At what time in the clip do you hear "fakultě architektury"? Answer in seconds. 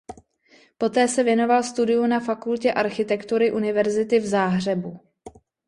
2.19-3.51